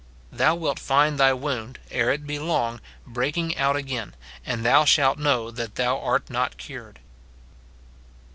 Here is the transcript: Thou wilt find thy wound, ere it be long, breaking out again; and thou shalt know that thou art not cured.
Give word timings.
Thou 0.31 0.55
wilt 0.55 0.79
find 0.79 1.19
thy 1.19 1.31
wound, 1.31 1.77
ere 1.91 2.09
it 2.09 2.25
be 2.25 2.39
long, 2.39 2.81
breaking 3.05 3.55
out 3.59 3.75
again; 3.75 4.15
and 4.43 4.65
thou 4.65 4.83
shalt 4.83 5.19
know 5.19 5.51
that 5.51 5.75
thou 5.75 5.99
art 5.99 6.27
not 6.27 6.57
cured. 6.57 6.99